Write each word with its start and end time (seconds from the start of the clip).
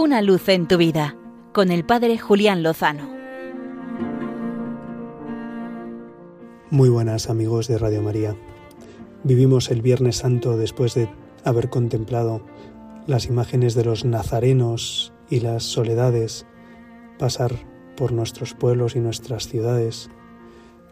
Una 0.00 0.22
luz 0.22 0.48
en 0.48 0.68
tu 0.68 0.76
vida 0.76 1.16
con 1.52 1.72
el 1.72 1.84
Padre 1.84 2.18
Julián 2.18 2.62
Lozano. 2.62 3.10
Muy 6.70 6.88
buenas 6.88 7.28
amigos 7.28 7.66
de 7.66 7.78
Radio 7.78 8.00
María. 8.00 8.36
Vivimos 9.24 9.72
el 9.72 9.82
Viernes 9.82 10.18
Santo 10.18 10.56
después 10.56 10.94
de 10.94 11.10
haber 11.42 11.68
contemplado 11.68 12.42
las 13.08 13.26
imágenes 13.26 13.74
de 13.74 13.86
los 13.86 14.04
nazarenos 14.04 15.12
y 15.30 15.40
las 15.40 15.64
soledades 15.64 16.46
pasar 17.18 17.50
por 17.96 18.12
nuestros 18.12 18.54
pueblos 18.54 18.94
y 18.94 19.00
nuestras 19.00 19.48
ciudades, 19.48 20.10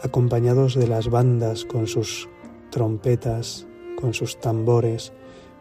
acompañados 0.00 0.76
de 0.76 0.86
las 0.86 1.08
bandas 1.08 1.64
con 1.64 1.88
sus 1.88 2.28
trompetas, 2.70 3.66
con 4.00 4.14
sus 4.14 4.38
tambores, 4.38 5.12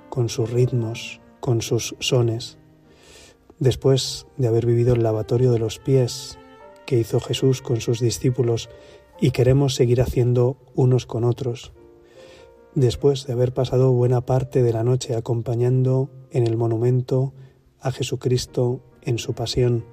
con 0.09 0.29
sus 0.29 0.51
ritmos, 0.51 1.21
con 1.39 1.63
sus 1.63 1.95
sones. 1.97 2.60
Después 3.61 4.25
de 4.37 4.47
haber 4.47 4.65
vivido 4.65 4.95
el 4.95 5.03
lavatorio 5.03 5.51
de 5.51 5.59
los 5.59 5.77
pies 5.77 6.39
que 6.87 6.97
hizo 6.97 7.19
Jesús 7.19 7.61
con 7.61 7.79
sus 7.79 7.99
discípulos 7.99 8.71
y 9.21 9.29
queremos 9.29 9.75
seguir 9.75 10.01
haciendo 10.01 10.57
unos 10.73 11.05
con 11.05 11.23
otros. 11.23 11.71
Después 12.73 13.27
de 13.27 13.33
haber 13.33 13.53
pasado 13.53 13.91
buena 13.91 14.21
parte 14.21 14.63
de 14.63 14.73
la 14.73 14.83
noche 14.83 15.15
acompañando 15.15 16.09
en 16.31 16.47
el 16.47 16.57
monumento 16.57 17.33
a 17.79 17.91
Jesucristo 17.91 18.81
en 19.03 19.19
su 19.19 19.33
pasión, 19.33 19.85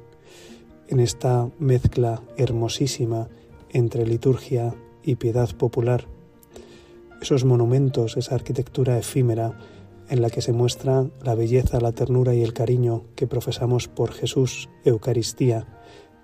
en 0.89 1.01
esta 1.01 1.51
mezcla 1.59 2.23
hermosísima 2.39 3.29
entre 3.69 4.07
liturgia 4.07 4.75
y 5.03 5.16
piedad 5.16 5.55
popular, 5.55 6.07
esos 7.21 7.45
monumentos, 7.45 8.16
esa 8.16 8.35
arquitectura 8.35 8.97
efímera 8.97 9.59
en 10.09 10.23
la 10.23 10.30
que 10.30 10.43
se 10.43 10.53
muestra 10.53 11.07
la 11.23 11.35
belleza, 11.35 11.80
la 11.80 11.93
ternura 11.93 12.35
y 12.35 12.43
el 12.43 12.53
cariño 12.53 13.05
que 13.15 13.27
profesamos 13.27 13.89
por 13.89 14.12
Jesús, 14.12 14.69
Eucaristía, 14.85 15.66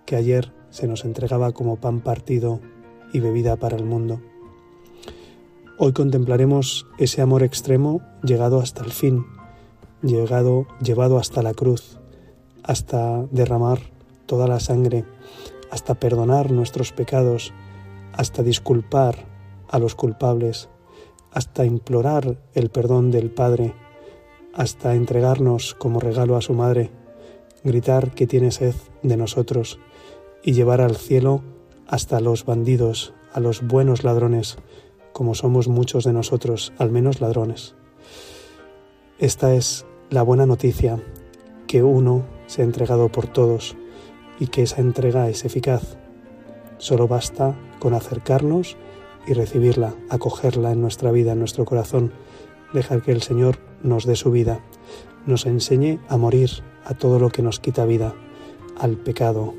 que 0.07 0.17
ayer 0.17 0.53
se 0.71 0.87
nos 0.87 1.05
entregaba 1.05 1.53
como 1.53 1.77
pan 1.77 2.01
partido 2.01 2.61
y 3.13 3.21
bebida 3.21 3.57
para 3.57 3.77
el 3.77 3.85
mundo. 3.85 4.21
Hoy 5.79 5.93
contemplaremos 5.93 6.87
ese 6.99 7.21
amor 7.21 7.43
extremo 7.43 8.01
llegado 8.23 8.61
hasta 8.61 8.85
el 8.85 8.93
fin, 8.93 9.27
llegado, 10.03 10.67
llevado 10.81 11.19
hasta 11.19 11.43
la 11.43 11.55
cruz, 11.55 11.99
hasta 12.63 13.25
derramar 13.31 13.81
toda 14.27 14.47
la 14.47 14.61
sangre, 14.61 15.05
hasta 15.71 15.95
perdonar 15.95 16.51
nuestros 16.51 16.93
pecados, 16.93 17.53
hasta 18.13 18.43
disculpar 18.43 19.27
a 19.69 19.79
los 19.79 19.95
culpables, 19.95 20.69
hasta 21.33 21.65
implorar 21.65 22.39
el 22.55 22.71
perdón 22.71 23.11
del 23.11 23.31
Padre, 23.31 23.75
hasta 24.55 24.95
entregarnos 24.95 25.75
como 25.75 26.01
regalo 26.01 26.37
a 26.37 26.41
su 26.41 26.55
Madre, 26.55 26.91
gritar 27.63 28.13
que 28.13 28.27
tiene 28.27 28.51
sed 28.51 28.75
de 29.03 29.17
nosotros 29.17 29.81
y 30.43 30.53
llevar 30.53 30.81
al 30.81 30.97
cielo 30.97 31.43
hasta 31.87 32.21
los 32.21 32.45
bandidos, 32.45 33.15
a 33.33 33.41
los 33.41 33.67
buenos 33.67 34.05
ladrones, 34.05 34.57
como 35.13 35.35
somos 35.35 35.69
muchos 35.69 36.05
de 36.05 36.13
nosotros, 36.13 36.73
al 36.79 36.91
menos 36.91 37.21
ladrones. 37.21 37.75
Esta 39.19 39.55
es 39.55 39.87
la 40.11 40.23
buena 40.23 40.47
noticia, 40.47 41.03
que 41.67 41.83
uno 41.83 42.25
se 42.47 42.63
ha 42.63 42.65
entregado 42.65 43.09
por 43.09 43.27
todos 43.27 43.77
y 44.39 44.49
que 44.49 44.63
esa 44.63 44.81
entrega 44.81 45.29
es 45.29 45.45
eficaz. 45.45 45.97
Solo 46.79 47.09
basta 47.09 47.57
con 47.79 47.95
acercarnos 47.95 48.77
y 49.27 49.33
recibirla, 49.33 49.95
acogerla 50.11 50.73
en 50.73 50.81
nuestra 50.81 51.11
vida, 51.11 51.33
en 51.33 51.39
nuestro 51.39 51.65
corazón, 51.65 52.13
dejar 52.73 53.03
que 53.03 53.13
el 53.13 53.23
Señor 53.23 53.59
nos 53.85 54.07
dé 54.07 54.17
su 54.17 54.33
vida, 54.33 54.59
nos 55.27 55.47
enseñe 55.47 56.01
a 56.09 56.17
morir 56.17 56.51
a 56.85 56.95
todo 56.95 57.21
lo 57.21 57.31
que 57.31 57.43
nos 57.43 57.61
quita 57.61 57.85
vida, 57.85 58.15
al 58.77 58.97
pecado 58.97 59.55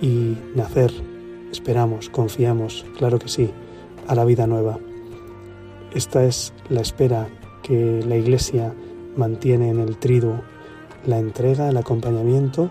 y 0.00 0.38
nacer, 0.54 0.92
esperamos, 1.52 2.08
confiamos, 2.08 2.86
claro 2.96 3.18
que 3.18 3.28
sí, 3.28 3.50
a 4.06 4.14
la 4.14 4.24
vida 4.24 4.46
nueva. 4.46 4.78
Esta 5.94 6.24
es 6.24 6.54
la 6.70 6.80
espera 6.80 7.28
que 7.62 8.02
la 8.06 8.16
Iglesia 8.16 8.74
mantiene 9.16 9.68
en 9.68 9.80
el 9.80 9.98
triduo, 9.98 10.40
la 11.04 11.18
entrega, 11.18 11.68
el 11.68 11.76
acompañamiento 11.76 12.70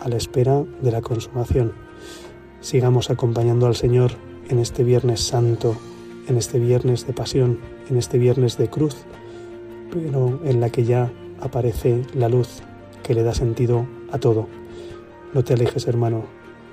a 0.00 0.08
la 0.08 0.16
espera 0.16 0.64
de 0.80 0.92
la 0.92 1.02
consumación. 1.02 1.72
Sigamos 2.60 3.10
acompañando 3.10 3.66
al 3.66 3.76
Señor 3.76 4.12
en 4.48 4.58
este 4.58 4.84
Viernes 4.84 5.20
Santo, 5.20 5.76
en 6.28 6.36
este 6.36 6.58
Viernes 6.58 7.06
de 7.06 7.12
Pasión, 7.12 7.58
en 7.88 7.96
este 7.96 8.18
Viernes 8.18 8.56
de 8.56 8.68
Cruz, 8.68 8.96
pero 9.92 10.40
en 10.44 10.60
la 10.60 10.70
que 10.70 10.84
ya 10.84 11.10
aparece 11.40 12.02
la 12.14 12.28
luz 12.28 12.62
que 13.02 13.14
le 13.14 13.22
da 13.22 13.34
sentido 13.34 13.86
a 14.12 14.18
todo. 14.18 14.48
No 15.32 15.44
te 15.44 15.54
alejes, 15.54 15.86
hermano, 15.86 16.24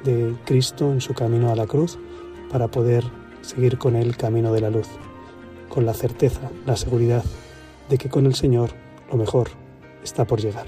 de 0.04 0.36
Cristo 0.46 0.92
en 0.92 1.02
su 1.02 1.14
camino 1.14 1.52
a 1.52 1.56
la 1.56 1.68
cruz 1.68 1.98
para 2.52 2.68
poder 2.68 3.04
seguir 3.42 3.78
con 3.78 3.96
él 3.96 4.18
camino 4.18 4.54
de 4.54 4.62
la 4.62 4.70
luz, 4.70 4.88
con 5.70 5.86
la 5.86 5.94
certeza, 5.94 6.50
la 6.66 6.76
seguridad 6.76 7.24
de 7.90 7.98
que 7.98 8.10
con 8.10 8.26
el 8.26 8.36
Señor 8.36 8.72
lo 9.12 9.18
mejor 9.18 9.50
está 10.04 10.26
por 10.26 10.42
llegar. 10.42 10.66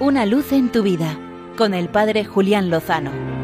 Una 0.00 0.26
luz 0.26 0.52
en 0.52 0.70
tu 0.70 0.82
vida 0.82 1.18
con 1.56 1.74
el 1.74 1.88
Padre 1.88 2.24
Julián 2.24 2.70
Lozano. 2.70 3.35